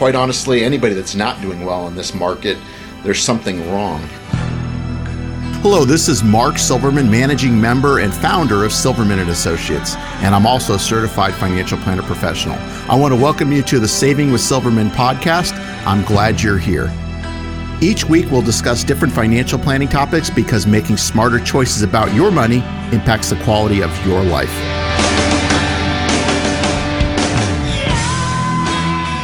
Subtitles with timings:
[0.00, 2.56] quite honestly, anybody that's not doing well in this market,
[3.02, 4.00] there's something wrong.
[5.60, 10.46] Hello, this is Mark Silverman, managing member and founder of Silverman and Associates, and I'm
[10.46, 12.56] also a certified financial planner professional.
[12.90, 15.52] I want to welcome you to the Saving with Silverman podcast.
[15.84, 16.90] I'm glad you're here.
[17.82, 22.64] Each week, we'll discuss different financial planning topics because making smarter choices about your money
[22.90, 24.89] impacts the quality of your life.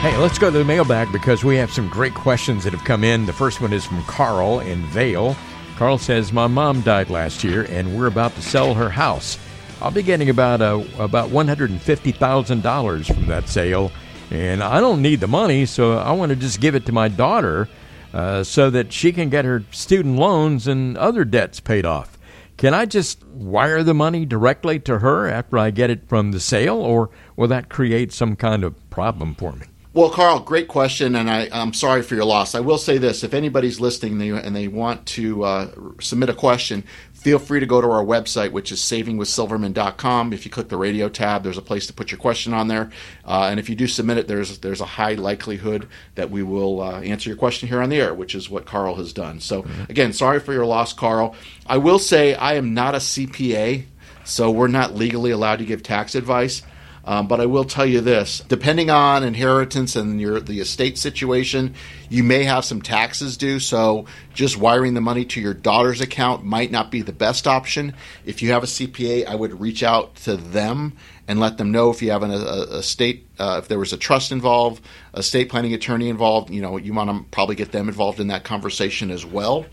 [0.00, 3.04] Hey, let's go to the mailbag because we have some great questions that have come
[3.04, 3.26] in.
[3.26, 5.36] The first one is from Carl in Vail.
[5.76, 9.38] Carl says, My mom died last year and we're about to sell her house.
[9.82, 13.92] I'll be getting about uh, about $150,000 from that sale,
[14.30, 17.08] and I don't need the money, so I want to just give it to my
[17.08, 17.68] daughter
[18.14, 22.18] uh, so that she can get her student loans and other debts paid off.
[22.56, 26.40] Can I just wire the money directly to her after I get it from the
[26.40, 29.66] sale, or will that create some kind of problem for me?
[29.92, 32.54] Well, Carl, great question, and I, am sorry for your loss.
[32.54, 35.70] I will say this: if anybody's listening and they want to uh,
[36.00, 40.32] submit a question, feel free to go to our website, which is savingwithsilverman.com.
[40.32, 42.90] If you click the radio tab, there's a place to put your question on there,
[43.24, 46.80] uh, and if you do submit it, there's there's a high likelihood that we will
[46.80, 49.40] uh, answer your question here on the air, which is what Carl has done.
[49.40, 49.90] So, mm-hmm.
[49.90, 51.34] again, sorry for your loss, Carl.
[51.66, 53.86] I will say I am not a CPA,
[54.22, 56.62] so we're not legally allowed to give tax advice.
[57.10, 61.74] Um, but I will tell you this: depending on inheritance and your the estate situation,
[62.08, 63.58] you may have some taxes due.
[63.58, 67.94] So just wiring the money to your daughter's account might not be the best option.
[68.24, 70.92] If you have a CPA, I would reach out to them
[71.26, 73.92] and let them know if you have an, a, a state, uh, if there was
[73.92, 74.80] a trust involved,
[75.12, 76.48] a state planning attorney involved.
[76.50, 79.66] You know, you want to probably get them involved in that conversation as well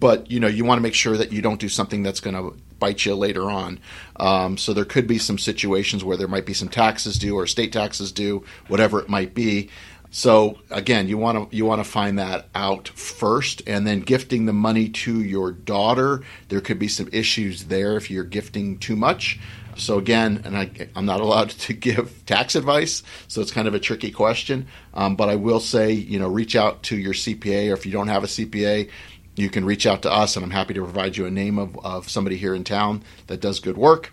[0.00, 2.36] but you know you want to make sure that you don't do something that's going
[2.36, 3.80] to bite you later on.
[4.16, 7.46] Um, so there could be some situations where there might be some taxes due or
[7.46, 9.70] state taxes due, whatever it might be.
[10.10, 14.46] So again, you want to you want to find that out first, and then gifting
[14.46, 16.22] the money to your daughter.
[16.48, 19.38] There could be some issues there if you're gifting too much.
[19.76, 23.74] So again, and I, am not allowed to give tax advice, so it's kind of
[23.74, 24.66] a tricky question.
[24.94, 27.92] Um, but I will say, you know, reach out to your CPA, or if you
[27.92, 28.90] don't have a CPA,
[29.38, 31.78] you can reach out to us, and I'm happy to provide you a name of,
[31.84, 34.12] of somebody here in town that does good work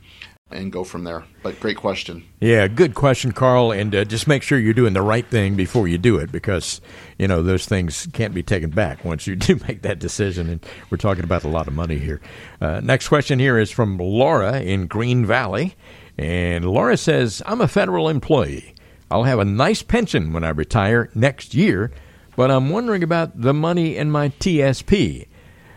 [0.52, 1.25] and go from there.
[1.41, 2.24] But great question.
[2.40, 3.72] Yeah, good question, Carl.
[3.72, 6.81] And uh, just make sure you're doing the right thing before you do it because,
[7.18, 10.50] you know, those things can't be taken back once you do make that decision.
[10.50, 12.22] And we're talking about a lot of money here.
[12.62, 15.75] Uh, next question here is from Laura in Green Valley.
[16.18, 18.75] And Laura says, I'm a federal employee.
[19.09, 21.92] I'll have a nice pension when I retire next year
[22.35, 25.28] but I'm wondering about the money in my TSP.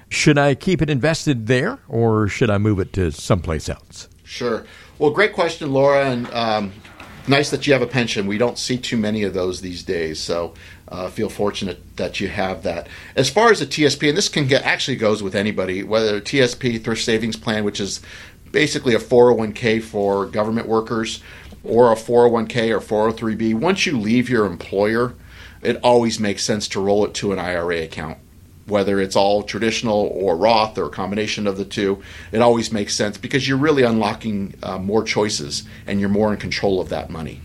[0.09, 4.09] Should I keep it invested there or should I move it to someplace else?
[4.25, 4.65] Sure.
[4.99, 6.73] Well, great question, Laura, and um,
[7.29, 8.27] nice that you have a pension.
[8.27, 10.55] We don't see too many of those these days, so
[10.89, 12.89] uh, feel fortunate that you have that.
[13.15, 16.83] As far as the TSP, and this can get actually goes with anybody, whether TSP
[16.83, 18.01] thrift savings plan, which is
[18.51, 21.23] basically a 401k for government workers,
[21.63, 23.55] or a 401k or 403b.
[23.55, 25.15] Once you leave your employer,
[25.63, 28.19] it always makes sense to roll it to an IRA account.
[28.67, 32.03] Whether it's all traditional or Roth or a combination of the two,
[32.33, 36.39] it always makes sense because you're really unlocking uh, more choices and you're more in
[36.39, 37.41] control of that money.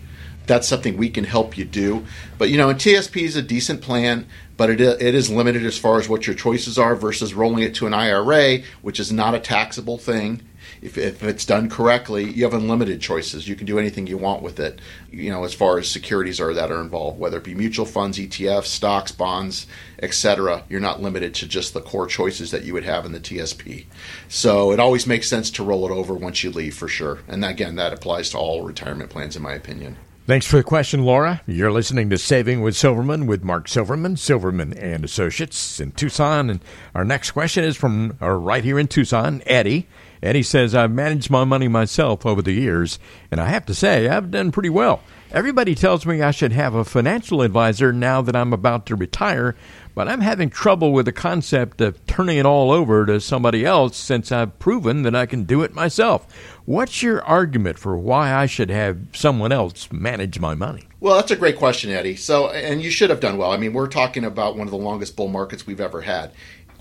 [0.46, 2.04] That's something we can help you do.
[2.36, 4.26] But you know, and TSP is a decent plan,
[4.58, 7.74] but it, it is limited as far as what your choices are versus rolling it
[7.76, 10.42] to an IRA, which is not a taxable thing
[10.82, 13.48] if, if it's done correctly, you have unlimited choices.
[13.48, 14.80] You can do anything you want with it,
[15.10, 18.18] you know, as far as securities are that are involved, whether it be mutual funds,
[18.18, 19.66] ETFs, stocks, bonds,
[20.02, 20.64] etc.
[20.68, 23.86] You're not limited to just the core choices that you would have in the TSP.
[24.28, 27.20] So it always makes sense to roll it over once you leave for sure.
[27.28, 29.96] And again, that applies to all retirement plans, in my opinion.
[30.26, 31.42] Thanks for the question, Laura.
[31.46, 36.48] You're listening to Saving with Silverman with Mark Silverman, Silverman and Associates in Tucson.
[36.48, 36.60] And
[36.94, 39.86] our next question is from right here in Tucson, Eddie.
[40.22, 42.98] Eddie says, I've managed my money myself over the years,
[43.30, 45.02] and I have to say, I've done pretty well.
[45.34, 49.56] Everybody tells me I should have a financial advisor now that I'm about to retire,
[49.92, 53.96] but I'm having trouble with the concept of turning it all over to somebody else
[53.96, 56.32] since I've proven that I can do it myself.
[56.66, 60.84] What's your argument for why I should have someone else manage my money?
[61.00, 62.14] Well, that's a great question, Eddie.
[62.14, 63.50] So, and you should have done well.
[63.50, 66.30] I mean, we're talking about one of the longest bull markets we've ever had.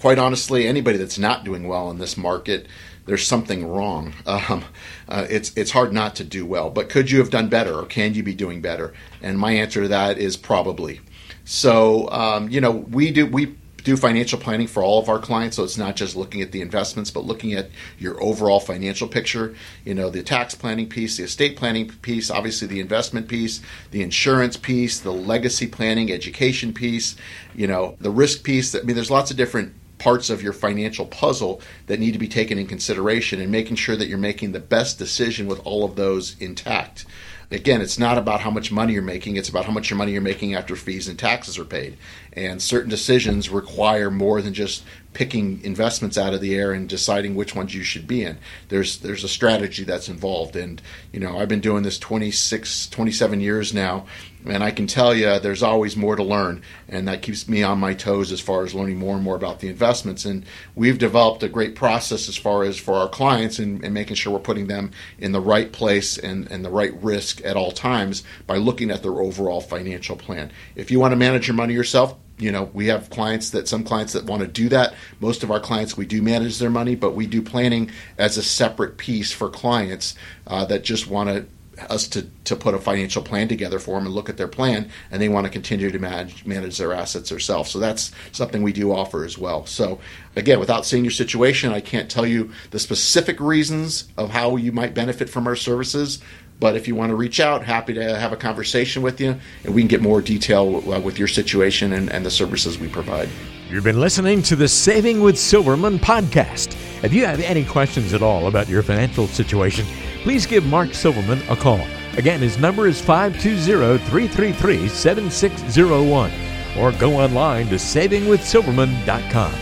[0.03, 2.67] Quite honestly, anybody that's not doing well in this market
[3.05, 4.13] there's something wrong.
[4.25, 4.65] Um,
[5.07, 6.69] uh, it's it's hard not to do well.
[6.69, 8.93] But could you have done better, or can you be doing better?
[9.21, 10.99] And my answer to that is probably.
[11.45, 13.55] So um, you know, we do we
[13.85, 16.59] do financial planning for all of our clients, so it's not just looking at the
[16.59, 19.55] investments, but looking at your overall financial picture.
[19.85, 23.61] You know, the tax planning piece, the estate planning piece, obviously the investment piece,
[23.91, 27.15] the insurance piece, the legacy planning, education piece,
[27.55, 28.75] you know, the risk piece.
[28.75, 29.73] I mean, there's lots of different
[30.03, 33.95] parts of your financial puzzle that need to be taken in consideration and making sure
[33.95, 37.05] that you're making the best decision with all of those intact
[37.53, 40.11] again, it's not about how much money you're making, it's about how much your money
[40.11, 41.97] you're making after fees and taxes are paid.
[42.35, 44.83] And certain decisions require more than just
[45.13, 48.37] picking investments out of the air and deciding which ones you should be in.
[48.69, 50.81] There's there's a strategy that's involved and
[51.11, 54.05] you know, I've been doing this 26 27 years now
[54.45, 57.79] and I can tell you there's always more to learn, and that keeps me on
[57.79, 60.25] my toes as far as learning more and more about the investments.
[60.25, 60.45] And
[60.75, 64.33] we've developed a great process as far as for our clients and, and making sure
[64.33, 68.23] we're putting them in the right place and, and the right risk at all times
[68.45, 70.51] by looking at their overall financial plan.
[70.75, 73.83] If you want to manage your money yourself, you know we have clients that some
[73.83, 74.93] clients that want to do that.
[75.19, 78.43] Most of our clients we do manage their money but we do planning as a
[78.43, 80.15] separate piece for clients
[80.47, 81.45] uh, that just want to
[81.89, 84.89] us to, to put a financial plan together for them and look at their plan,
[85.11, 87.71] and they want to continue to manage, manage their assets themselves.
[87.71, 89.65] So that's something we do offer as well.
[89.65, 89.99] So
[90.35, 94.71] again, without seeing your situation, I can't tell you the specific reasons of how you
[94.71, 96.19] might benefit from our services.
[96.59, 99.73] But if you want to reach out, happy to have a conversation with you, and
[99.73, 103.27] we can get more detail uh, with your situation and, and the services we provide.
[103.69, 106.77] You've been listening to the Saving with Silverman podcast.
[107.03, 109.85] If you have any questions at all about your financial situation,
[110.21, 111.85] please give Mark Silverman a call.
[112.17, 116.31] Again, his number is 520 333 7601
[116.77, 119.53] or go online to savingwithsilverman.com.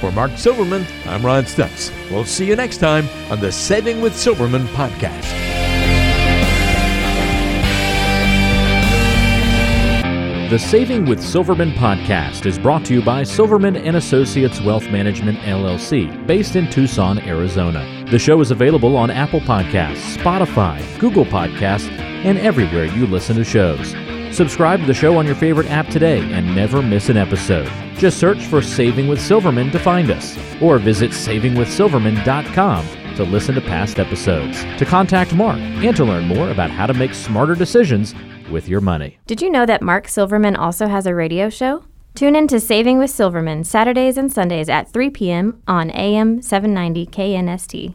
[0.00, 1.90] For Mark Silverman, I'm Ron Stutz.
[2.10, 5.51] We'll see you next time on the Saving with Silverman podcast.
[10.52, 15.38] The Saving with Silverman podcast is brought to you by Silverman and Associates Wealth Management
[15.38, 18.04] LLC, based in Tucson, Arizona.
[18.10, 23.44] The show is available on Apple Podcasts, Spotify, Google Podcasts, and everywhere you listen to
[23.44, 23.94] shows.
[24.30, 27.72] Subscribe to the show on your favorite app today and never miss an episode.
[27.96, 33.62] Just search for Saving with Silverman to find us, or visit savingwithsilverman.com to listen to
[33.62, 38.14] past episodes, to contact Mark, and to learn more about how to make smarter decisions
[38.52, 39.18] with your money.
[39.26, 41.84] Did you know that Mark Silverman also has a radio show?
[42.14, 45.62] Tune in to Saving with Silverman Saturdays and Sundays at 3 p.m.
[45.66, 47.94] on AM 790 KNST.